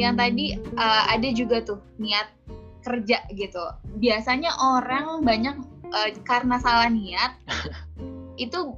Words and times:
yang 0.00 0.16
tadi 0.16 0.56
uh, 0.80 1.04
ada 1.12 1.28
juga 1.36 1.60
tuh 1.60 1.80
niat 2.00 2.32
kerja 2.80 3.20
gitu. 3.36 3.64
Biasanya 4.00 4.56
orang 4.56 5.20
banyak 5.20 5.56
uh, 5.92 6.10
karena 6.24 6.56
salah 6.58 6.88
niat 6.88 7.36
itu 8.44 8.74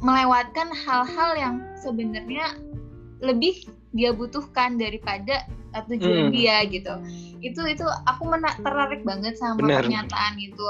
melewatkan 0.00 0.72
hal-hal 0.72 1.30
yang 1.36 1.54
sebenarnya 1.80 2.56
lebih 3.20 3.68
dia 3.94 4.10
butuhkan 4.10 4.76
daripada 4.76 5.46
tujuan 5.86 6.30
hmm. 6.30 6.34
dia 6.34 6.56
gitu. 6.70 6.94
Itu 7.42 7.62
itu 7.66 7.84
aku 8.06 8.30
mena- 8.30 8.56
tertarik 8.58 9.02
banget 9.02 9.34
sama 9.36 9.60
Bener. 9.60 9.84
pernyataan 9.84 10.34
itu. 10.38 10.68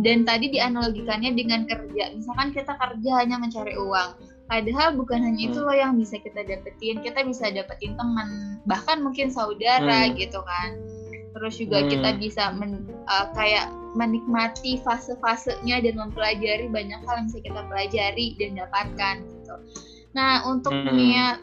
Dan 0.00 0.24
tadi 0.24 0.48
dianalogikannya 0.52 1.36
dengan 1.36 1.68
kerja. 1.68 2.16
Misalkan 2.16 2.52
kita 2.52 2.76
kerja 2.80 3.10
hanya 3.20 3.36
mencari 3.36 3.76
uang. 3.76 4.35
Padahal 4.46 4.94
bukan 4.94 5.20
hanya 5.26 5.50
itu 5.50 5.58
hmm. 5.58 5.66
loh 5.66 5.76
yang 5.76 5.92
bisa 5.98 6.22
kita 6.22 6.46
dapetin. 6.46 7.02
Kita 7.02 7.26
bisa 7.26 7.50
dapetin 7.50 7.98
teman, 7.98 8.58
bahkan 8.64 9.02
mungkin 9.02 9.30
saudara 9.30 10.06
hmm. 10.06 10.14
gitu 10.14 10.38
kan. 10.42 10.78
Terus 11.36 11.54
juga 11.58 11.84
hmm. 11.84 11.88
kita 11.92 12.10
bisa 12.16 12.44
men, 12.54 12.86
uh, 13.10 13.28
kayak 13.34 13.68
menikmati 13.98 14.78
fase-fasenya 14.80 15.82
dan 15.82 15.94
mempelajari 15.98 16.68
banyak 16.70 17.00
hal 17.04 17.14
yang 17.20 17.26
bisa 17.28 17.40
kita 17.42 17.60
pelajari 17.66 18.26
dan 18.38 18.50
dapatkan 18.56 19.16
gitu. 19.24 19.54
Nah, 20.14 20.46
untuk 20.48 20.72
hmm. 20.72 20.94
niat 20.94 21.38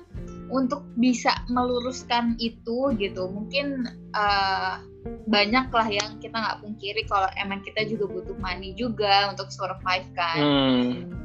untuk 0.54 0.86
bisa 1.02 1.34
meluruskan 1.50 2.38
itu 2.38 2.94
gitu 3.02 3.26
mungkin 3.32 3.90
uh, 4.14 4.78
banyak 5.26 5.68
lah 5.74 5.88
yang 5.90 6.22
kita 6.22 6.36
nggak 6.36 6.60
pungkiri 6.62 7.02
kalau 7.10 7.28
emang 7.42 7.66
kita 7.66 7.88
juga 7.90 8.06
butuh 8.12 8.38
money 8.38 8.78
juga 8.78 9.34
untuk 9.34 9.50
survive 9.50 10.08
kan 10.14 10.40
hmm. 10.40 11.23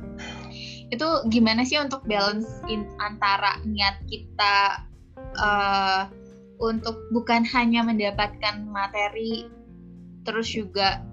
Itu 0.89 1.09
gimana 1.29 1.63
sih 1.69 1.77
untuk 1.77 2.01
balance 2.09 2.49
in 2.73 2.89
antara 3.01 3.61
niat 3.69 4.01
kita 4.09 4.85
uh, 5.37 6.09
untuk 6.59 6.97
bukan 7.13 7.45
hanya 7.45 7.85
mendapatkan 7.85 8.65
materi 8.69 9.47
terus 10.25 10.49
juga 10.49 11.05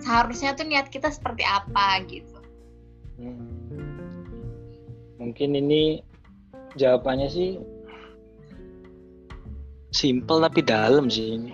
seharusnya 0.00 0.52
tuh 0.54 0.68
niat 0.68 0.92
kita 0.92 1.08
seperti 1.08 1.44
apa 1.44 2.04
gitu 2.08 2.38
hmm. 3.20 3.48
mungkin 5.20 5.56
ini 5.56 6.04
jawabannya 6.76 7.28
sih 7.28 7.50
simple 9.92 10.40
tapi 10.40 10.64
dalam 10.64 11.06
sih 11.12 11.36
ini. 11.36 11.52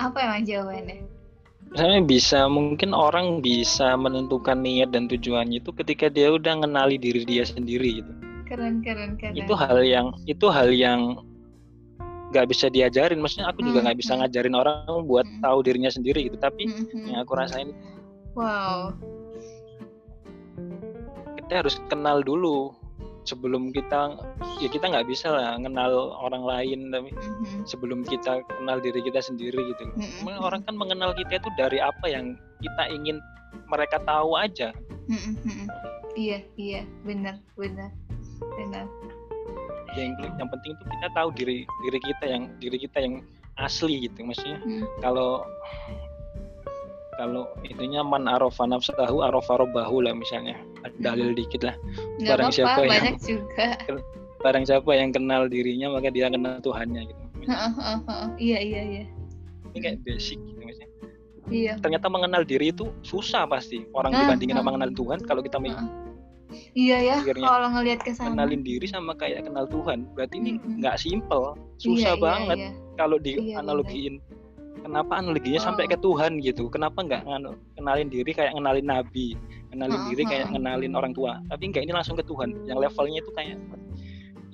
Apa 0.00 0.24
emang 0.24 0.48
jawabannya? 0.48 1.04
Misalnya 1.68 2.00
bisa 2.08 2.48
mungkin 2.48 2.96
orang 2.96 3.44
bisa 3.44 3.92
menentukan 3.92 4.64
niat 4.64 4.88
dan 4.96 5.04
tujuannya 5.04 5.60
itu 5.60 5.70
ketika 5.76 6.08
dia 6.08 6.32
udah 6.32 6.64
ngenali 6.64 6.96
diri 6.96 7.28
dia 7.28 7.44
sendiri 7.44 8.00
gitu. 8.00 8.12
Keren 8.48 8.80
keren 8.80 9.20
keren. 9.20 9.36
Itu 9.36 9.52
hal 9.52 9.84
yang 9.84 10.16
itu 10.24 10.48
hal 10.48 10.72
yang 10.72 11.20
nggak 12.32 12.48
bisa 12.48 12.72
diajarin. 12.72 13.20
Maksudnya 13.20 13.52
aku 13.52 13.60
juga 13.60 13.84
nggak 13.84 14.00
hmm, 14.00 14.02
bisa 14.04 14.12
hmm. 14.16 14.20
ngajarin 14.24 14.56
orang 14.56 15.00
buat 15.04 15.26
hmm. 15.28 15.44
tahu 15.44 15.58
dirinya 15.60 15.92
sendiri 15.92 16.32
gitu. 16.32 16.40
Tapi 16.40 16.64
hmm. 16.64 17.12
yang 17.12 17.20
aku 17.20 17.32
rasain. 17.36 17.76
Wow. 18.32 18.96
Kita 21.36 21.52
harus 21.64 21.76
kenal 21.92 22.24
dulu 22.24 22.72
sebelum 23.24 23.70
kita 23.74 24.18
ya 24.62 24.68
kita 24.70 24.90
nggak 24.90 25.08
bisa 25.08 25.30
lah 25.32 25.58
kenal 25.58 26.14
orang 26.18 26.44
lain 26.44 26.80
tapi 26.92 27.10
mm-hmm. 27.10 27.62
sebelum 27.66 28.06
kita 28.06 28.42
kenal 28.46 28.78
diri 28.78 29.00
kita 29.02 29.20
sendiri 29.22 29.58
gitu 29.74 29.84
mm-hmm. 29.88 30.38
orang 30.42 30.62
kan 30.64 30.74
mengenal 30.78 31.12
kita 31.14 31.40
itu 31.40 31.50
dari 31.58 31.78
apa 31.82 32.06
yang 32.08 32.38
kita 32.62 32.82
ingin 32.94 33.18
mereka 33.68 33.98
tahu 34.06 34.38
aja 34.38 34.70
mm-hmm. 35.10 35.66
iya 36.14 36.38
iya 36.56 36.80
benar 37.04 37.40
benar 37.54 37.90
benar 38.58 38.86
yang 39.96 40.14
yang 40.36 40.48
penting 40.52 40.72
itu 40.76 40.84
kita 40.84 41.08
tahu 41.16 41.28
diri 41.34 41.58
diri 41.86 41.98
kita 42.02 42.24
yang 42.28 42.44
diri 42.60 42.78
kita 42.78 42.98
yang 43.02 43.14
asli 43.58 44.06
gitu 44.06 44.22
maksudnya 44.22 44.58
mm. 44.62 44.86
kalau 45.02 45.42
kalau 47.18 47.50
itunya 47.66 47.98
man 48.06 48.30
arofa 48.30 48.62
nafsahu 48.62 49.26
arofa 49.26 49.58
robahu 49.58 50.06
lah 50.06 50.14
misalnya 50.14 50.54
dalil 51.02 51.34
dikit 51.34 51.62
lah 51.66 51.76
Nggak 52.22 52.28
barang 52.28 52.50
apa, 52.50 52.56
siapa 52.56 52.80
yang 52.86 53.16
juga. 53.20 53.66
barang 54.44 54.64
siapa 54.70 54.90
yang 54.94 55.10
kenal 55.10 55.50
dirinya 55.50 55.90
maka 55.90 56.08
dia 56.14 56.30
kenal 56.30 56.62
Tuhannya 56.62 57.10
gitu 57.10 57.22
iya 58.38 58.58
iya 58.60 58.82
iya 58.84 59.04
ini 59.74 59.78
kayak 59.82 59.98
basic 60.06 60.38
gitu 60.46 60.60
misalnya 60.62 60.90
iya 61.50 61.72
ternyata 61.80 62.06
mengenal 62.06 62.42
diri 62.46 62.70
itu 62.70 62.92
susah 63.02 63.48
pasti 63.50 63.82
orang 63.96 64.14
uh, 64.14 64.18
dibandingin 64.24 64.54
uh, 64.54 64.58
sama 64.62 64.68
mengenal 64.74 64.90
Tuhan 64.94 65.18
kalau 65.26 65.40
kita 65.42 65.58
uh, 65.58 65.86
Iya 66.72 66.96
ya, 67.04 67.16
kalau 67.44 67.68
ngelihat 67.76 68.00
ke 68.08 68.16
sana. 68.16 68.32
Kenalin 68.32 68.64
diri 68.64 68.88
sama 68.88 69.12
kayak 69.12 69.44
kenal 69.44 69.68
Tuhan. 69.68 70.08
Berarti 70.16 70.40
ini 70.40 70.56
nggak 70.80 70.96
mm 70.96 71.00
-hmm. 71.04 71.12
simple, 71.20 71.44
susah 71.76 72.16
iya, 72.16 72.16
iya 72.16 72.24
banget 72.24 72.56
iya, 72.56 72.70
iya. 72.72 72.96
kalau 72.96 73.16
dianalogiin. 73.20 74.14
Iya, 74.16 74.37
kenapa 74.82 75.18
analoginya 75.18 75.60
oh. 75.60 75.66
sampai 75.70 75.84
ke 75.90 75.96
Tuhan 75.98 76.40
gitu? 76.40 76.70
Kenapa 76.70 77.02
nggak 77.02 77.22
kenalin 77.76 78.08
diri 78.08 78.30
kayak 78.32 78.54
kenalin 78.54 78.86
nabi? 78.86 79.34
Kenalin 79.68 80.00
diri 80.10 80.22
kayak 80.24 80.50
kenalin 80.50 80.92
orang 80.96 81.12
tua. 81.12 81.42
Tapi 81.50 81.62
nggak 81.70 81.84
ini 81.84 81.92
langsung 81.92 82.16
ke 82.16 82.24
Tuhan. 82.24 82.54
Yang 82.64 82.78
levelnya 82.88 83.18
itu 83.20 83.30
kayak 83.36 83.56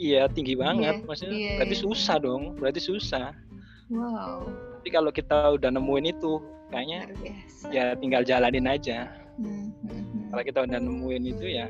iya 0.01 0.23
tinggi 0.27 0.55
banget. 0.59 1.01
Yeah, 1.01 1.07
maksudnya 1.07 1.39
yeah, 1.39 1.57
berarti 1.61 1.77
yeah. 1.77 1.85
susah 1.85 2.17
dong 2.19 2.43
berarti 2.59 2.81
susah. 2.83 3.29
Wow. 3.93 4.49
Tapi 4.81 4.89
kalau 4.91 5.11
kita 5.13 5.57
udah 5.61 5.71
nemuin 5.71 6.07
itu 6.17 6.41
kayaknya 6.73 7.01
ya 7.71 7.95
tinggal 8.01 8.25
jalanin 8.25 8.67
aja. 8.67 9.09
Mm 9.35 9.75
-hmm. 9.83 10.31
kalau 10.31 10.43
kita 10.47 10.59
udah 10.63 10.79
nemuin 10.79 11.27
itu 11.27 11.59
ya 11.59 11.67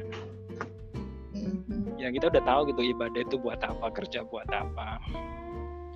mm 1.32 1.64
-hmm. 1.64 1.96
ya 1.96 2.12
kita 2.12 2.28
udah 2.28 2.44
tahu 2.44 2.68
gitu 2.68 2.92
ibadah 2.92 3.24
itu 3.24 3.40
buat 3.40 3.56
apa 3.64 3.88
kerja 3.88 4.20
buat 4.28 4.44
apa. 4.52 5.00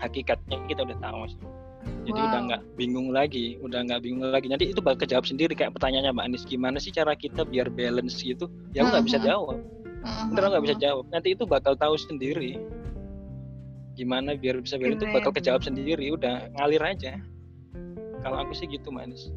Hakikatnya 0.01 0.65
kita 0.65 0.89
udah 0.89 0.97
tahu 0.97 1.17
maksudnya 1.29 1.68
jadi 2.09 2.21
wow. 2.21 2.29
udah 2.33 2.41
nggak 2.49 2.63
bingung 2.81 3.09
lagi 3.13 3.61
udah 3.61 3.85
nggak 3.85 4.01
bingung 4.03 4.25
lagi. 4.29 4.47
Nanti 4.49 4.73
itu 4.73 4.81
bakal 4.81 5.05
kejawab 5.05 5.29
sendiri 5.29 5.53
kayak 5.53 5.77
pertanyaannya 5.77 6.13
mbak 6.17 6.27
Anis 6.27 6.45
gimana 6.49 6.77
sih 6.81 6.93
cara 6.93 7.13
kita 7.13 7.45
biar 7.45 7.69
balance 7.69 8.21
gitu? 8.21 8.49
Ya 8.73 8.85
aku 8.85 8.97
nggak 8.97 9.07
bisa 9.07 9.19
jawab. 9.23 9.59
Beneran 10.33 10.49
nggak 10.57 10.65
bisa 10.65 10.77
jawab. 10.81 11.05
Nanti 11.13 11.29
itu 11.37 11.45
bakal 11.45 11.77
tahu 11.77 11.95
sendiri. 12.01 12.59
Gimana 13.95 14.35
biar 14.39 14.63
bisa 14.63 14.81
balance 14.81 15.05
itu 15.05 15.07
bakal 15.13 15.31
kejawab 15.35 15.63
sendiri. 15.63 16.11
Udah 16.15 16.49
ngalir 16.57 16.83
aja. 16.83 17.21
Kalau 18.25 18.37
aku 18.43 18.53
sih 18.57 18.67
gitu 18.67 18.89
mbak 18.89 19.13
Anis 19.13 19.31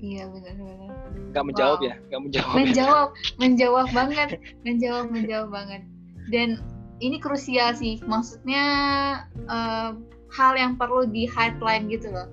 iya 0.00 0.24
benar-benar 0.32 0.90
nggak 1.30 1.44
menjawab 1.46 1.78
wow. 1.78 1.88
ya? 1.88 1.94
Nggak 2.10 2.22
menjawab 2.26 2.54
menjawab 2.58 3.08
menjawab 3.38 3.86
banget. 3.94 4.28
Menjawab 4.66 5.06
menjawab 5.14 5.48
banget. 5.52 5.82
Dan 6.32 6.48
ini 6.98 7.16
krusial 7.22 7.70
sih. 7.78 8.02
Maksudnya 8.02 8.64
uh, 9.46 9.94
hal 10.30 10.54
yang 10.54 10.78
perlu 10.78 11.06
di 11.06 11.26
highlight 11.26 11.86
gitu 11.90 12.10
loh. 12.10 12.30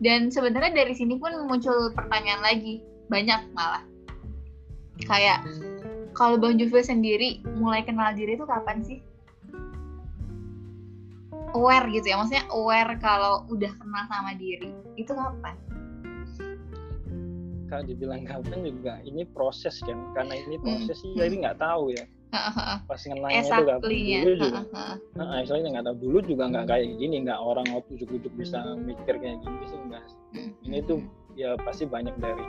Dan 0.00 0.32
sebenarnya 0.32 0.72
dari 0.72 0.96
sini 0.96 1.20
pun 1.20 1.32
muncul 1.44 1.92
pertanyaan 1.92 2.40
lagi, 2.40 2.80
banyak 3.12 3.40
malah. 3.52 3.84
Kayak 5.04 5.44
kalau 6.16 6.40
Bang 6.40 6.56
Juve 6.56 6.80
sendiri 6.80 7.44
mulai 7.56 7.84
kenal 7.84 8.12
diri 8.16 8.36
itu 8.36 8.44
kapan 8.48 8.80
sih? 8.84 9.00
Aware 11.50 11.90
gitu 11.90 12.06
ya, 12.06 12.16
maksudnya 12.16 12.46
aware 12.54 12.94
kalau 13.02 13.42
udah 13.50 13.72
kenal 13.74 14.04
sama 14.06 14.38
diri, 14.38 14.70
itu 14.94 15.10
kapan? 15.10 15.56
Kalau 17.66 17.82
dibilang 17.86 18.22
kapan 18.22 18.66
juga 18.66 19.02
ini 19.02 19.26
proses 19.26 19.82
kan, 19.82 19.98
karena 20.14 20.38
ini 20.38 20.56
hmm, 20.58 20.64
proses 20.64 20.96
sih 21.02 21.10
jadi 21.18 21.34
hmm. 21.34 21.42
nggak 21.42 21.58
tahu 21.58 21.94
ya 21.94 22.06
pas 22.86 23.02
exactly, 23.02 24.14
itu 24.14 24.14
gak 24.14 24.22
dulu 24.22 24.36
juga. 24.38 24.60
Nah, 25.18 25.42
istilahnya 25.42 25.68
nggak 25.74 25.86
tahu 25.90 25.96
dulu 25.98 26.18
juga 26.22 26.44
nggak 26.46 26.66
kayak 26.70 26.86
gini 27.02 27.16
nggak 27.26 27.40
orang 27.42 27.66
ujuk-ujuk 27.74 28.32
bisa 28.38 28.58
mikir 28.78 29.18
kayak 29.18 29.42
gini 29.42 29.64
sih 29.66 29.78
enggak 29.82 30.04
ini 30.62 30.78
tuh 30.86 31.02
ya 31.34 31.58
pasti 31.58 31.90
banyak 31.90 32.14
dari 32.22 32.44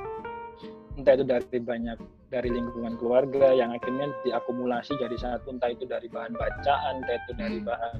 entah 1.01 1.13
itu 1.17 1.25
dari 1.25 1.57
banyak 1.57 1.97
dari 2.29 2.49
lingkungan 2.53 2.95
keluarga 3.01 3.57
yang 3.57 3.73
akhirnya 3.73 4.13
diakumulasi 4.21 4.93
jadi 5.01 5.17
satu 5.17 5.57
entah 5.57 5.73
itu 5.73 5.89
dari 5.89 6.05
bahan 6.11 6.37
bacaan 6.37 6.93
entah 7.01 7.15
itu 7.17 7.31
dari 7.33 7.57
bahan 7.63 7.95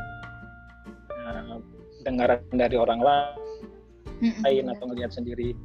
uh, 1.25 1.57
dengaran 2.05 2.41
dari 2.53 2.75
orang 2.77 3.01
lain 3.01 4.65
atau 4.69 4.85
ngelihat 4.85 5.09
sendiri 5.09 5.57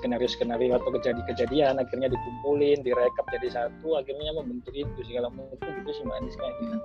skenario-skenario 0.00 0.76
atau 0.78 0.90
kejadian-kejadian 0.96 1.76
akhirnya 1.76 2.08
dikumpulin, 2.08 2.80
direkap 2.80 3.24
jadi 3.28 3.48
satu, 3.52 4.00
akhirnya 4.00 4.32
membentuk 4.36 4.72
itu 4.72 5.00
sih 5.04 5.14
kalau 5.16 5.30
menurutku 5.32 5.68
gitu 5.68 5.90
sih 5.92 6.02
Mbak 6.08 6.16
Anis 6.22 6.34
kayak 6.36 6.54
gitu. 6.60 6.76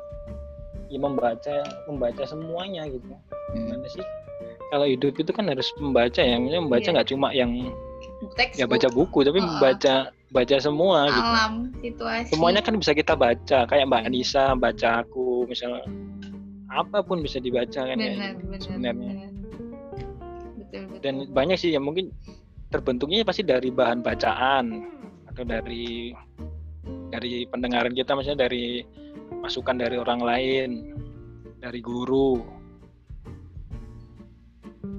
Ya 0.88 1.00
membaca 1.04 1.56
membaca 1.88 2.24
semuanya 2.24 2.88
gitu. 2.88 3.12
Gimana 3.56 3.88
sih? 3.92 4.04
Kalau 4.68 4.86
hidup 4.88 5.16
itu 5.16 5.32
kan 5.32 5.48
harus 5.48 5.68
membaca 5.80 6.20
ya, 6.20 6.36
misalnya 6.36 6.64
membaca 6.68 6.88
iya. 6.88 6.96
nggak 6.96 7.08
yeah. 7.08 7.16
cuma 7.16 7.28
yang 7.32 7.52
Text 8.34 8.58
ya 8.58 8.66
baca 8.66 8.90
buku 8.90 9.22
tapi 9.26 9.38
membaca 9.42 10.10
baca 10.34 10.56
semua 10.58 11.08
gitu. 11.10 11.22
Alam, 11.22 11.54
gitu. 11.80 12.02
situasi. 12.02 12.30
Semuanya 12.34 12.62
kan 12.66 12.74
bisa 12.78 12.92
kita 12.94 13.14
baca, 13.14 13.66
kayak 13.70 13.86
Mbak 13.88 14.10
Anissa 14.10 14.58
baca 14.58 15.06
aku 15.06 15.46
misalnya 15.46 15.86
apa 16.68 17.00
pun 17.00 17.24
bisa 17.24 17.40
dibaca 17.40 17.88
kan 17.88 17.96
benar, 17.96 18.12
ya 18.12 18.30
benar, 18.36 18.60
sebenarnya. 18.60 19.12
Benar. 19.14 19.30
Betul, 20.58 20.82
betul. 20.92 21.00
Dan 21.06 21.16
banyak 21.32 21.58
sih 21.58 21.72
yang 21.72 21.86
mungkin 21.88 22.12
terbentuknya 22.68 23.24
pasti 23.24 23.48
dari 23.48 23.72
bahan 23.72 24.04
bacaan 24.04 24.66
atau 25.32 25.44
dari 25.48 26.12
dari 27.08 27.48
pendengaran 27.48 27.96
kita 27.96 28.16
maksudnya 28.16 28.48
dari 28.48 28.84
masukan 29.40 29.80
dari 29.80 29.96
orang 29.96 30.20
lain 30.20 30.70
dari 31.64 31.80
guru 31.80 32.44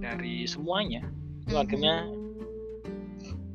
dari 0.00 0.48
semuanya 0.48 1.04
itu 1.44 1.54
hmm. 1.56 1.64
akhirnya 1.64 1.94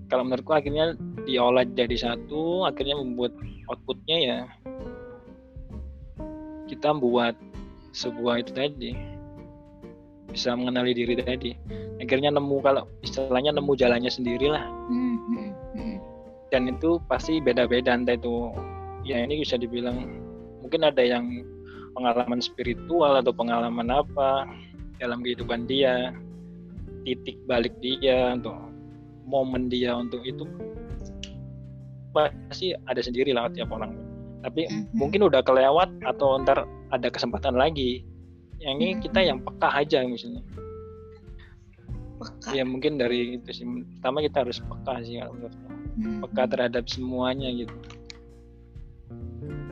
kalau 0.10 0.24
menurutku 0.30 0.54
akhirnya 0.54 0.94
diolah 1.26 1.66
jadi 1.66 1.98
satu 1.98 2.70
akhirnya 2.70 3.02
membuat 3.02 3.34
outputnya 3.70 4.18
ya 4.22 4.40
kita 6.70 6.94
buat 6.94 7.34
sebuah 7.94 8.46
itu 8.46 8.52
tadi 8.54 8.92
bisa 10.34 10.58
mengenali 10.58 10.98
diri 10.98 11.14
tadi. 11.22 11.54
Akhirnya 12.02 12.34
nemu 12.34 12.58
kalau 12.66 12.90
istilahnya 13.06 13.54
nemu 13.56 13.72
jalannya 13.78 14.12
sendiri 14.12 14.52
lah 14.52 14.66
hmm, 14.92 15.18
hmm, 15.30 15.50
hmm. 15.78 15.98
dan 16.52 16.68
itu 16.68 17.00
pasti 17.08 17.40
beda-beda 17.40 17.96
entah 17.96 18.18
itu 18.18 18.52
ya 19.08 19.24
ini 19.24 19.40
bisa 19.40 19.56
dibilang 19.56 20.04
mungkin 20.60 20.84
ada 20.84 21.00
yang 21.00 21.46
pengalaman 21.96 22.44
spiritual 22.44 23.22
atau 23.22 23.32
pengalaman 23.32 23.88
apa 23.88 24.50
dalam 25.00 25.24
kehidupan 25.24 25.64
dia 25.64 26.12
titik 27.08 27.40
balik 27.48 27.72
dia 27.80 28.36
untuk 28.36 28.58
momen 29.24 29.72
dia 29.72 29.96
untuk 29.96 30.20
itu 30.28 30.44
pasti 32.12 32.76
ada 32.90 33.00
sendiri 33.00 33.32
lah 33.32 33.48
tiap 33.54 33.72
orang. 33.74 33.96
Tapi 34.44 34.68
mungkin 34.92 35.24
udah 35.24 35.40
kelewat 35.40 35.88
atau 36.04 36.36
ntar 36.44 36.68
ada 36.92 37.08
kesempatan 37.08 37.56
lagi 37.56 38.04
yang 38.62 38.76
ini 38.82 39.00
kita 39.02 39.20
yang 39.24 39.40
peka 39.42 39.70
aja 39.72 40.04
misalnya. 40.06 40.44
Peka. 42.14 42.56
ya 42.56 42.64
mungkin 42.64 43.02
dari 43.02 43.40
itu 43.42 43.50
sih. 43.52 43.66
Pertama 43.66 44.24
kita 44.24 44.48
harus 44.48 44.62
peka 44.62 44.94
sih 45.04 45.20
kalau 45.20 45.34
menurutku 45.36 45.68
mm-hmm. 45.68 46.20
peka 46.28 46.44
terhadap 46.50 46.84
semuanya 46.88 47.50
gitu. 47.52 47.76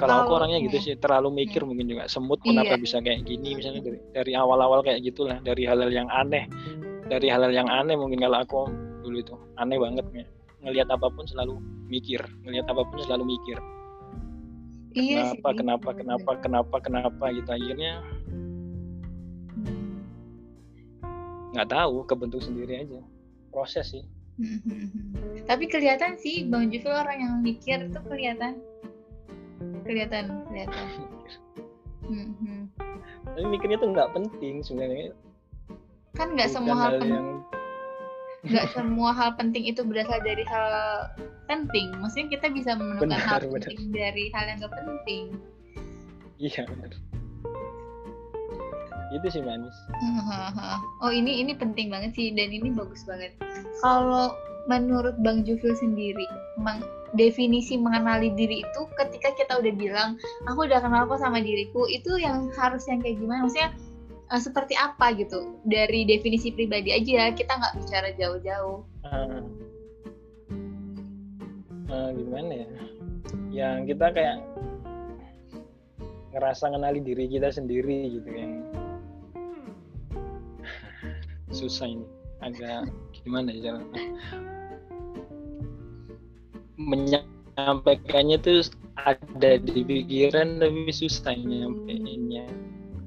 Kalau 0.01 0.25
aku 0.25 0.31
orangnya 0.41 0.57
gitu 0.65 0.77
sih 0.81 0.93
terlalu 0.97 1.45
mikir 1.45 1.61
mungkin 1.61 1.85
juga. 1.85 2.09
Semut 2.09 2.41
kenapa 2.41 2.73
iya. 2.73 2.81
bisa 2.81 2.97
kayak 2.99 3.21
gini 3.21 3.53
misalnya 3.53 3.85
dari 3.85 3.99
dari 4.11 4.31
awal-awal 4.33 4.81
kayak 4.81 5.05
gitulah. 5.05 5.37
Dari 5.45 5.63
hal-hal 5.63 5.93
yang 5.93 6.09
aneh. 6.09 6.49
Dari 7.05 7.29
hal-hal 7.29 7.53
yang 7.53 7.69
aneh 7.69 7.93
mungkin 7.93 8.17
kalau 8.19 8.37
aku 8.41 8.61
dulu 9.05 9.17
itu. 9.21 9.35
Aneh 9.61 9.77
banget 9.77 10.05
ya 10.11 10.25
ngelihat 10.61 10.89
apa 10.93 11.09
pun 11.09 11.25
selalu 11.25 11.57
mikir. 11.89 12.21
Ngelihat 12.45 12.69
apa 12.69 12.81
pun 12.85 12.97
selalu 13.01 13.37
mikir. 13.37 13.57
Iya 14.91 15.33
kenapa 15.39 15.49
sih. 15.49 15.57
kenapa 15.63 15.89
kenapa 15.95 16.31
kenapa 16.43 16.75
kenapa 16.83 17.25
gitu. 17.33 17.49
Akhirnya 17.49 18.03
nggak 21.51 21.69
tahu 21.69 22.03
kebentuk 22.07 22.41
sendiri 22.43 22.87
aja 22.87 22.99
proses 23.51 23.91
sih 23.91 24.03
tapi 25.49 25.67
kelihatan 25.67 26.17
sih 26.17 26.47
bang 26.47 26.71
Jufil 26.71 26.95
orang 26.95 27.17
yang 27.19 27.33
mikir 27.43 27.77
itu 27.83 27.99
kelihatan 28.07 28.59
kelihatan 29.85 30.45
kelihatan 30.49 30.85
tapi 33.31 33.45
mikirnya 33.47 33.77
tuh 33.77 33.89
nggak 33.93 34.11
penting 34.15 34.63
sebenarnya 34.65 35.13
kan 36.15 36.33
nggak 36.35 36.49
semua 36.51 36.75
hal 36.75 36.91
penting 36.99 37.11
yang 37.11 37.27
nggak 38.41 38.67
semua 38.75 39.09
hal 39.13 39.29
penting 39.37 39.69
itu 39.69 39.85
berasal 39.85 40.17
dari 40.25 40.41
hal 40.49 40.73
penting. 41.51 41.91
Maksudnya 41.99 42.27
kita 42.39 42.47
bisa 42.49 42.71
menemukan 42.79 43.11
benar, 43.11 43.21
hal 43.27 43.39
benar. 43.43 43.67
penting 43.67 43.91
dari 43.91 44.25
hal 44.33 44.45
yang 44.47 44.57
gak 44.63 44.73
penting. 44.73 45.23
Iya 46.41 46.61
benar. 46.65 46.91
Itu 49.11 49.27
sih 49.27 49.43
manis. 49.43 49.75
oh 51.03 51.11
ini 51.11 51.43
ini 51.43 51.51
penting 51.55 51.91
banget 51.91 52.15
sih 52.15 52.31
dan 52.31 52.49
ini 52.51 52.71
bagus 52.71 53.03
banget. 53.03 53.35
Kalau 53.83 54.31
menurut 54.71 55.19
Bang 55.19 55.43
Jufil 55.43 55.75
sendiri, 55.75 56.25
Bang 56.63 56.79
definisi 57.11 57.75
mengenali 57.75 58.31
diri 58.39 58.63
itu 58.63 58.81
ketika 58.95 59.35
kita 59.35 59.59
udah 59.59 59.73
bilang 59.75 60.09
aku 60.47 60.63
udah 60.63 60.79
kenal 60.79 61.03
kok 61.11 61.19
sama 61.19 61.43
diriku 61.43 61.83
itu 61.91 62.15
yang 62.15 62.47
harus 62.55 62.87
yang 62.87 63.03
kayak 63.03 63.19
gimana? 63.19 63.43
Maksudnya 63.43 63.75
uh, 64.31 64.39
seperti 64.39 64.73
apa 64.79 65.11
gitu 65.19 65.59
dari 65.67 66.07
definisi 66.07 66.55
pribadi 66.55 66.95
aja 66.95 67.35
kita 67.35 67.51
nggak 67.51 67.75
bicara 67.83 68.09
jauh-jauh 68.15 68.79
uh, 69.03 69.43
uh, 71.91 72.09
gimana 72.15 72.51
ya 72.63 72.67
yang 73.51 73.83
kita 73.83 74.07
kayak 74.15 74.39
ngerasa 76.31 76.71
kenali 76.71 77.03
diri 77.03 77.27
kita 77.27 77.51
sendiri 77.51 78.07
gitu 78.07 78.29
yang 78.31 78.63
susah 81.53 81.87
ini. 81.87 82.07
Agak 82.41 82.89
gimana 83.13 83.53
ya 83.53 83.77
menyampaikannya 86.81 88.41
tuh 88.41 88.65
ada 88.97 89.61
di 89.61 89.85
pikiran 89.85 90.57
tapi 90.57 90.89
susah 90.89 91.37
nyampeinnya 91.37 92.49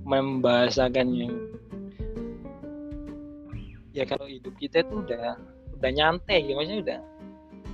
membahasakannya. 0.06 1.30
Ya 3.94 4.04
kalau 4.06 4.26
hidup 4.26 4.54
kita 4.58 4.82
itu 4.86 4.94
udah 5.06 5.38
udah 5.78 5.90
nyantai 5.90 6.46
gitu 6.46 6.54
maksudnya 6.58 6.80
udah 6.82 7.00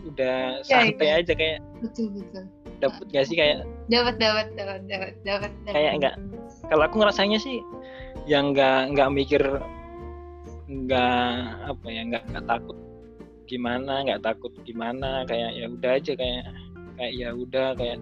udah 0.01 0.37
ya, 0.65 0.67
santai 0.67 1.09
ya. 1.09 1.21
aja 1.21 1.33
kayak 1.37 1.59
betul 1.85 2.09
betul. 2.13 2.45
Dapat 2.81 3.05
gak 3.13 3.25
sih 3.29 3.37
kayak 3.37 3.69
dapat 3.93 4.17
dapat 4.17 4.47
dapat 4.57 4.81
dapat 4.89 5.13
dapat 5.29 5.51
kayak 5.69 5.93
enggak 6.01 6.15
kalau 6.73 6.83
aku 6.89 6.97
ngerasanya 7.03 7.39
sih 7.41 7.61
yang 8.25 8.57
nggak 8.57 8.97
nggak 8.97 9.09
mikir 9.13 9.43
nggak 10.71 11.35
apa 11.67 11.87
ya 11.91 12.03
nggak 12.07 12.25
nggak 12.31 12.47
takut 12.47 12.79
gimana 13.51 14.07
nggak 14.07 14.23
takut 14.23 14.53
gimana 14.63 15.27
kayak 15.27 15.51
ya 15.59 15.67
udah 15.67 15.91
aja 15.99 16.13
kayak 16.15 16.45
kayak 16.95 17.13
ya 17.19 17.29
udah 17.35 17.69
kayak 17.75 17.99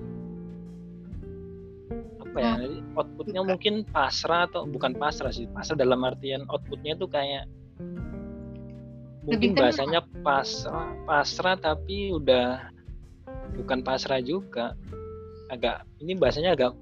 apa 2.20 2.36
ya 2.36 2.52
nah, 2.60 3.00
outputnya 3.00 3.40
mungkin 3.40 3.74
pasrah 3.88 4.44
atau 4.52 4.68
bukan 4.68 4.92
pasrah 5.00 5.32
sih 5.32 5.48
pasrah 5.48 5.80
dalam 5.80 6.04
artian 6.04 6.44
outputnya 6.52 6.92
itu 7.00 7.08
kayak 7.08 7.48
mungkin 9.24 9.56
bahasanya 9.56 10.04
pasrah 10.20 10.92
pasrah 11.08 11.56
tapi 11.56 12.12
udah 12.12 12.68
bukan 13.58 13.80
pasrah 13.82 14.20
juga. 14.22 14.78
Agak 15.48 15.88
ini 16.04 16.12
bahasanya 16.14 16.52
agak 16.52 16.72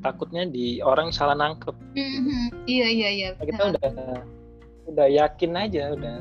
takutnya 0.00 0.48
di 0.48 0.80
orang 0.80 1.12
salah 1.12 1.36
nangkep. 1.36 1.76
Mm-hmm. 1.92 2.44
iya 2.64 2.86
iya 2.88 3.08
iya 3.12 3.28
kita 3.36 3.76
udah 3.76 3.90
udah 4.90 5.06
yakin 5.06 5.52
aja 5.54 5.94
udah. 5.94 6.18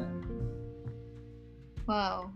Wow. 1.89 2.29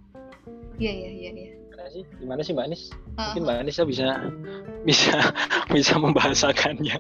Iya 0.82 0.92
iya 0.92 1.10
iya 1.14 1.32
iya. 1.32 1.52
Sih? 1.92 2.08
Gimana 2.18 2.42
sih 2.42 2.56
mbak 2.56 2.72
Anis? 2.72 2.90
Uh, 3.20 3.30
mungkin 3.30 3.44
mbak 3.46 3.58
Anis 3.62 3.78
bisa 3.84 4.08
bisa 4.88 5.16
bisa 5.76 5.94
membahasakannya. 6.00 6.98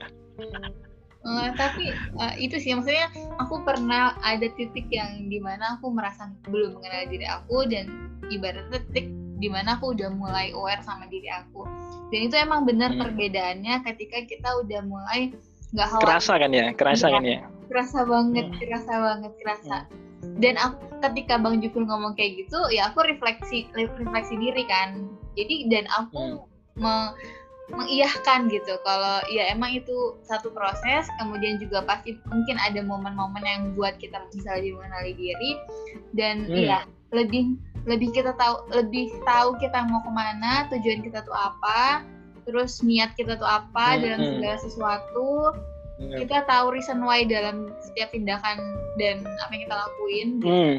Uh, 1.24 1.48
tapi 1.55 1.96
uh, 2.19 2.36
itu 2.36 2.60
sih. 2.60 2.75
Maksudnya 2.75 3.08
aku 3.39 3.63
pernah 3.63 4.19
ada 4.22 4.43
titik 4.60 4.91
yang 4.91 5.31
di 5.31 5.39
mana 5.39 5.79
aku 5.79 5.88
merasa 5.89 6.29
belum 6.51 6.77
mengenal 6.77 7.10
diri 7.10 7.25
aku 7.25 7.63
dan 7.72 7.88
ibarat 8.27 8.67
titik 8.69 9.08
di 9.39 9.48
mana 9.48 9.79
aku 9.79 9.96
udah 9.96 10.12
mulai 10.12 10.51
aware 10.51 10.84
sama 10.84 11.08
diri 11.08 11.31
aku. 11.31 11.63
Dan 12.12 12.29
itu 12.29 12.36
emang 12.38 12.67
benar 12.67 12.93
hmm. 12.93 13.01
perbedaannya 13.01 13.88
ketika 13.88 14.19
kita 14.27 14.50
udah 14.62 14.81
mulai 14.84 15.31
nggak 15.74 15.88
khawatir 15.89 16.06
kerasa 16.08 16.34
kan 16.38 16.51
ya? 16.53 16.65
Kerasa 16.77 17.06
ya, 17.10 17.13
kan 17.13 17.24
ya? 17.25 17.39
Kerasa 17.70 18.00
banget 18.06 18.46
hmm. 18.48 18.60
kerasa 18.62 18.94
banget 18.94 19.32
kerasa. 19.42 19.75
Hmm. 20.24 20.38
Dan 20.39 20.53
aku 20.62 20.77
ketika 21.03 21.34
bang 21.42 21.56
Jufil 21.60 21.84
ngomong 21.89 22.13
kayak 22.15 22.46
gitu 22.46 22.60
ya 22.72 22.94
aku 22.94 23.03
refleksi 23.03 23.68
refleksi 23.75 24.36
diri 24.38 24.63
kan. 24.70 25.10
Jadi 25.34 25.68
dan 25.74 25.89
aku 25.98 26.46
hmm. 26.46 26.80
me, 26.80 26.94
mengiyahkan 27.74 28.51
gitu 28.53 28.77
kalau 28.86 29.18
ya 29.34 29.50
emang 29.50 29.74
itu 29.74 30.15
satu 30.24 30.53
proses. 30.53 31.10
Kemudian 31.18 31.58
juga 31.58 31.82
pasti 31.84 32.15
mungkin 32.30 32.56
ada 32.62 32.86
momen-momen 32.86 33.44
yang 33.44 33.62
buat 33.74 33.98
kita 33.98 34.22
bisa 34.30 34.62
lebih 34.62 34.77
mengenali 34.77 35.13
diri. 35.18 35.51
Dan 36.13 36.46
hmm. 36.46 36.56
ya 36.56 36.80
lebih 37.10 37.58
lebih 37.84 38.15
kita 38.15 38.32
tahu 38.39 38.63
lebih 38.72 39.12
tahu 39.27 39.60
kita 39.60 39.84
mau 39.92 40.00
ke 40.00 40.12
mana 40.12 40.72
tujuan 40.72 41.03
kita 41.03 41.20
tuh 41.27 41.36
apa 41.36 42.08
terus 42.43 42.83
niat 42.83 43.15
kita 43.15 43.39
tuh 43.39 43.47
apa 43.47 43.97
hmm. 43.97 44.00
dalam 44.03 44.19
hmm. 44.19 44.31
segala 44.39 44.57
sesuatu 44.59 45.29
yeah. 46.00 46.19
kita 46.23 46.38
tahu 46.47 46.65
reason 46.75 47.00
why 47.03 47.23
dalam 47.23 47.71
setiap 47.81 48.12
tindakan 48.12 48.57
dan 49.00 49.23
apa 49.23 49.51
yang 49.55 49.63
kita 49.67 49.75
lakuin 49.75 50.27
hmm. 50.43 50.75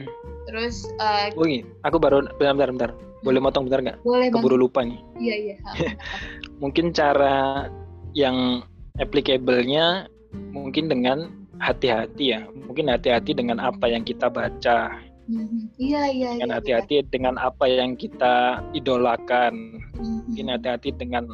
terus 0.50 0.84
uh, 1.00 1.32
oh, 1.34 1.48
aku 1.84 1.96
baru 1.96 2.24
bentar 2.36 2.54
bentar, 2.54 2.70
bentar. 2.70 2.90
boleh 3.24 3.38
hmm. 3.40 3.46
motong 3.48 3.64
bentar 3.66 3.80
nggak 3.80 3.98
boleh 4.04 4.28
keburu 4.30 4.56
lupa 4.60 4.84
nih 4.84 5.00
iya 5.18 5.34
iya 5.34 5.56
mungkin 6.62 6.92
cara 6.94 7.68
yang 8.14 8.62
applicable-nya 9.02 10.06
mungkin 10.54 10.86
dengan 10.86 11.30
hati-hati 11.58 12.34
ya 12.34 12.40
mungkin 12.66 12.90
hati-hati 12.90 13.34
dengan 13.34 13.58
apa 13.62 13.86
yang 13.90 14.02
kita 14.02 14.30
baca 14.30 14.98
hmm. 15.26 15.64
Iya 15.80 16.02
iya. 16.12 16.30
Dengan 16.38 16.50
iya. 16.52 16.56
hati-hati 16.60 16.94
iya. 17.00 17.08
dengan 17.10 17.34
apa 17.40 17.64
yang 17.66 17.96
kita 17.98 18.62
idolakan. 18.76 19.82
Mm-hmm. 19.98 20.20
Mungkin 20.30 20.46
hati-hati 20.54 20.90
dengan 20.94 21.24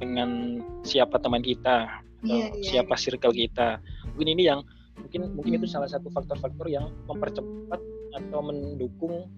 dengan 0.00 0.60
siapa 0.82 1.20
teman 1.20 1.44
kita 1.44 1.86
atau 2.24 2.36
yeah, 2.36 2.48
yeah, 2.52 2.64
siapa 2.64 2.94
yeah. 2.96 3.00
circle 3.00 3.34
kita. 3.36 3.78
Mungkin 4.16 4.28
ini 4.36 4.42
yang 4.48 4.60
mungkin 5.00 5.20
mungkin 5.36 5.52
itu 5.60 5.66
salah 5.68 5.88
satu 5.88 6.12
faktor-faktor 6.12 6.66
yang 6.68 6.92
mempercepat 7.08 7.80
atau 8.16 8.40
mendukung 8.44 9.28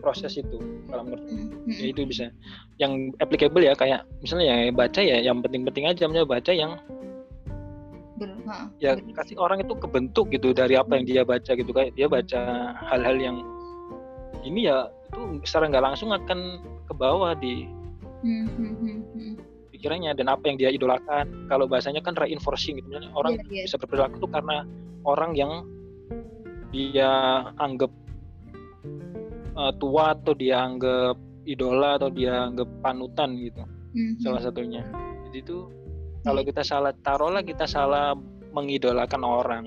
proses 0.00 0.38
itu 0.38 0.56
kalau 0.88 1.04
menurut 1.04 1.24
ya 1.68 1.86
itu 1.92 2.00
bisa. 2.08 2.32
Yang 2.80 3.14
applicable 3.20 3.64
ya 3.64 3.76
kayak 3.76 4.08
misalnya 4.24 4.46
ya 4.48 4.72
baca 4.72 5.00
ya 5.00 5.18
yang 5.20 5.44
penting-penting 5.44 5.84
aja 5.84 6.08
misalnya 6.08 6.28
baca 6.28 6.52
yang 6.52 6.72
ber, 8.18 8.34
ha, 8.50 8.66
ya 8.82 8.98
kasih 9.14 9.38
orang 9.38 9.62
itu 9.62 9.74
kebentuk 9.78 10.30
gitu 10.34 10.50
dari 10.50 10.74
apa 10.74 10.98
yang 10.98 11.06
dia 11.06 11.22
baca 11.22 11.54
gitu 11.54 11.70
kayak 11.70 11.94
dia 11.94 12.10
baca 12.10 12.74
hal-hal 12.90 13.16
yang 13.16 13.36
ini 14.42 14.70
ya 14.70 14.90
itu 15.08 15.40
secara 15.46 15.70
nggak 15.70 15.84
langsung 15.92 16.10
akan 16.12 16.60
ke 16.86 16.94
bawah 16.94 17.32
di 17.38 17.66
hmm, 18.22 18.46
hmm, 18.54 18.74
hmm, 18.74 19.00
hmm. 19.14 19.34
Pikirannya 19.78 20.10
dan 20.18 20.26
apa 20.26 20.50
yang 20.50 20.58
dia 20.58 20.74
idolakan 20.74 21.46
kalau 21.46 21.70
bahasanya 21.70 22.02
kan 22.02 22.18
reinforcing 22.18 22.82
gitu 22.82 22.98
orang 23.14 23.38
yeah, 23.38 23.62
yeah. 23.62 23.64
bisa 23.70 23.78
berperilaku 23.78 24.18
itu 24.18 24.28
karena 24.28 24.66
orang 25.06 25.32
yang 25.38 25.62
dia 26.74 27.10
anggap 27.62 27.94
uh, 29.54 29.72
tua 29.78 30.18
atau 30.18 30.34
dia 30.34 30.66
anggap 30.66 31.16
idola 31.48 31.96
atau 31.96 32.10
dia 32.10 32.50
anggap 32.50 32.68
panutan 32.82 33.38
gitu 33.38 33.62
mm-hmm. 33.64 34.20
salah 34.20 34.42
satunya 34.42 34.82
jadi 35.30 35.38
itu 35.40 35.70
kalau 36.26 36.42
kita 36.42 36.60
salah 36.66 36.92
taruhlah 37.00 37.46
kita 37.46 37.64
salah 37.64 38.12
mengidolakan 38.52 39.22
orang 39.22 39.64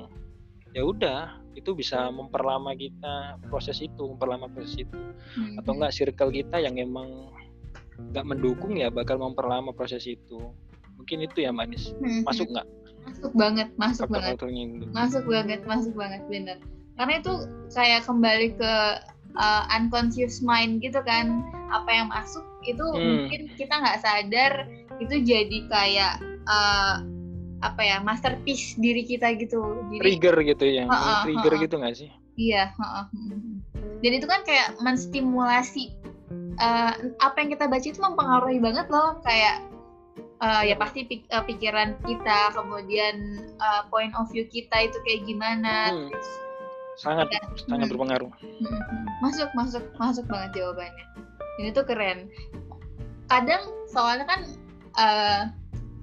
ya 0.75 0.83
udah 0.83 1.41
itu 1.55 1.75
bisa 1.75 2.07
memperlama 2.11 2.75
kita 2.75 3.39
proses 3.47 3.79
itu 3.79 4.11
memperlama 4.11 4.51
proses 4.51 4.83
itu 4.83 4.93
mm-hmm. 4.93 5.59
atau 5.63 5.71
enggak 5.73 5.95
circle 5.95 6.31
kita 6.31 6.59
yang 6.59 6.77
emang 6.77 7.31
nggak 8.09 8.25
mendukung 8.25 8.73
ya 8.75 8.89
bakal 8.89 9.21
memperlama 9.21 9.71
proses 9.71 10.03
itu. 10.09 10.39
Mungkin 10.97 11.25
itu 11.25 11.45
ya 11.45 11.53
manis. 11.53 11.93
Mm-hmm. 11.97 12.25
masuk 12.25 12.47
nggak? 12.49 12.67
Masuk 13.01 13.33
banget 13.33 13.67
masuk 13.81 14.07
banget. 14.13 14.37
masuk 14.93 15.23
banget 15.25 15.59
masuk 15.65 15.93
banget 15.97 16.21
bener. 16.29 16.57
Karena 16.97 17.13
itu 17.17 17.33
kayak 17.73 18.05
kembali 18.05 18.47
ke 18.57 18.73
uh, 19.37 19.63
unconscious 19.73 20.43
mind 20.43 20.83
gitu 20.85 21.01
kan. 21.01 21.41
Apa 21.71 21.89
yang 21.89 22.07
masuk 22.11 22.43
itu 22.67 22.83
hmm. 22.83 23.01
mungkin 23.25 23.41
kita 23.55 23.73
nggak 23.79 23.99
sadar 24.03 24.69
itu 25.01 25.15
jadi 25.23 25.57
kayak 25.71 26.13
uh, 26.45 27.01
apa 27.61 27.81
ya 27.81 27.97
masterpiece 28.01 28.77
diri 28.77 29.05
kita 29.05 29.33
gitu. 29.37 29.61
Jadi, 29.89 30.01
trigger 30.01 30.35
gitu 30.45 30.65
ya 30.65 30.83
uh, 30.85 30.93
uh, 30.93 31.19
trigger 31.25 31.53
uh, 31.53 31.57
uh, 31.57 31.63
gitu 31.63 31.75
nggak 31.79 31.95
sih? 31.97 32.09
Iya 32.37 32.73
uh, 32.75 32.85
uh. 32.85 33.05
dan 34.01 34.11
itu 34.17 34.27
kan 34.27 34.41
kayak 34.45 34.77
menstimulasi 34.81 35.95
uh, 36.59 36.93
apa 37.21 37.35
yang 37.39 37.49
kita 37.53 37.65
baca 37.69 37.87
itu 37.87 37.99
mempengaruhi 38.01 38.59
banget 38.59 38.87
loh 38.89 39.21
kayak 39.23 39.63
uh, 40.41 40.63
ya 40.65 40.75
pasti 40.75 41.05
pik 41.05 41.29
uh, 41.31 41.45
pikiran 41.45 41.95
kita 42.03 42.51
kemudian 42.57 43.47
uh, 43.61 43.87
point 43.87 44.11
of 44.17 44.27
view 44.33 44.43
kita 44.49 44.89
itu 44.89 44.97
kayak 45.07 45.21
gimana 45.23 45.93
hmm. 45.93 46.09
terus 46.11 46.29
sangat 46.99 47.27
ya. 47.31 47.41
sangat 47.69 47.87
hmm. 47.87 47.91
berpengaruh 47.95 48.31
masuk 49.23 49.49
masuk 49.55 49.83
masuk 49.95 50.25
banget 50.27 50.59
jawabannya 50.59 51.05
ini 51.61 51.69
tuh 51.71 51.85
keren 51.85 52.27
kadang 53.31 53.63
soalnya 53.87 54.27
kan 54.27 54.41
uh, 54.99 55.41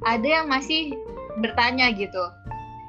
ada 0.06 0.28
yang 0.28 0.46
masih 0.46 0.94
bertanya 1.42 1.90
gitu 1.92 2.22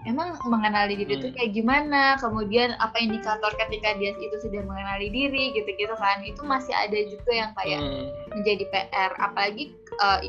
emang 0.08 0.40
mengenali 0.48 0.96
diri 0.96 1.20
itu 1.20 1.28
hmm. 1.32 1.36
kayak 1.36 1.52
gimana? 1.52 2.16
Kemudian 2.22 2.76
apa 2.80 2.96
indikator 3.02 3.52
ketika 3.58 3.98
dia 4.00 4.16
itu 4.16 4.36
sudah 4.40 4.64
mengenali 4.64 5.12
diri 5.12 5.52
gitu-gitu 5.58 5.92
kan. 6.00 6.24
Itu 6.24 6.46
masih 6.48 6.72
ada 6.72 7.00
juga 7.10 7.32
yang 7.34 7.52
kayak 7.58 7.82
hmm. 7.82 8.08
menjadi 8.32 8.64
PR 8.72 9.12
apalagi 9.20 9.76
uh, 10.00 10.20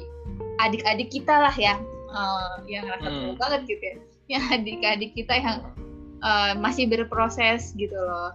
adik-adik 0.65 1.13
kita 1.13 1.35
lah 1.35 1.55
ya 1.55 1.79
uh, 2.11 2.59
yang 2.67 2.89
rasa 2.91 3.09
hmm. 3.09 3.39
banget 3.39 3.63
gitu 3.69 3.85
ya. 3.85 3.97
Yang 4.31 4.63
adik-adik 4.63 5.11
kita 5.19 5.35
yang 5.43 5.59
uh, 6.23 6.55
masih 6.55 6.87
berproses 6.87 7.75
gitu 7.75 7.99
loh. 7.99 8.31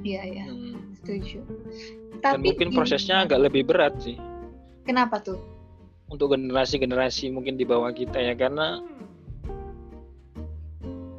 Iya 0.00 0.22
ya 0.24 0.46
hmm. 0.48 0.96
setuju. 0.96 1.44
Dan 2.24 2.40
Tapi 2.40 2.56
mungkin 2.56 2.72
prosesnya 2.72 3.28
agak 3.28 3.52
lebih 3.52 3.68
berat 3.68 4.00
sih. 4.00 4.16
Kenapa 4.88 5.20
tuh? 5.20 5.36
Untuk 6.08 6.32
generasi-generasi 6.32 7.36
mungkin 7.36 7.60
di 7.60 7.68
bawah 7.68 7.92
kita 7.92 8.16
ya 8.16 8.32
karena 8.32 8.80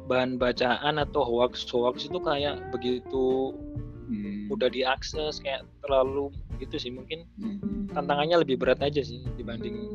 bahan 0.06 0.38
bacaan 0.38 1.02
atau 1.02 1.22
hoax 1.26 1.66
hoax 1.68 2.06
itu 2.06 2.18
kayak 2.22 2.62
begitu 2.70 3.54
hmm. 4.06 4.48
mudah 4.48 4.70
diakses 4.70 5.42
kayak 5.42 5.66
terlalu 5.82 6.30
gitu 6.62 6.78
sih 6.78 6.94
mungkin 6.94 7.26
hmm. 7.38 7.92
tantangannya 7.92 8.42
lebih 8.46 8.56
berat 8.56 8.80
aja 8.80 9.02
sih 9.02 9.22
dibanding 9.34 9.90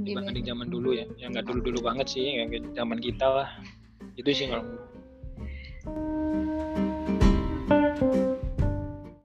dibanding 0.00 0.44
zaman 0.48 0.72
dulu 0.72 0.96
ya 0.96 1.04
yang 1.20 1.36
nggak 1.36 1.44
dulu 1.44 1.60
dulu 1.60 1.78
banget 1.84 2.08
sih 2.08 2.24
yang 2.24 2.48
zaman 2.72 2.98
kita 2.98 3.26
lah 3.28 3.48
itu 4.16 4.32
sih 4.32 4.48
kalau 4.48 4.64